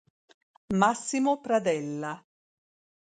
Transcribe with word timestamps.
Massimo 0.83 1.37
Pradella 1.45 2.17